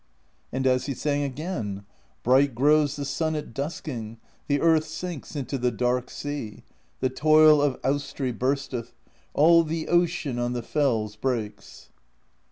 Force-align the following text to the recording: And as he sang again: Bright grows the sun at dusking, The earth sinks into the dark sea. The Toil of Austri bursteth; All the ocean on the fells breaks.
And 0.51 0.65
as 0.65 0.87
he 0.87 0.95
sang 0.95 1.21
again: 1.21 1.85
Bright 2.23 2.55
grows 2.55 2.95
the 2.95 3.05
sun 3.05 3.35
at 3.35 3.53
dusking, 3.53 4.17
The 4.47 4.59
earth 4.59 4.85
sinks 4.85 5.35
into 5.35 5.59
the 5.59 5.69
dark 5.69 6.09
sea. 6.09 6.63
The 7.01 7.09
Toil 7.11 7.61
of 7.61 7.79
Austri 7.83 8.31
bursteth; 8.35 8.93
All 9.35 9.63
the 9.63 9.87
ocean 9.89 10.39
on 10.39 10.53
the 10.53 10.63
fells 10.63 11.15
breaks. 11.15 11.89